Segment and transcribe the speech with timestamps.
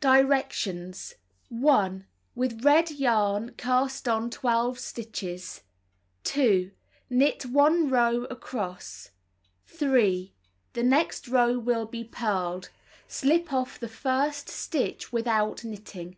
[0.00, 1.16] Directions:
[1.50, 2.06] 1.
[2.34, 5.64] With red yarn, cast on 12 stitches.
[6.24, 6.70] 2.
[7.10, 9.10] Knit 1 row across.
[9.66, 10.32] 3.
[10.72, 12.70] The next row will be purled.
[13.06, 16.16] Slip off the first stitch without knitting.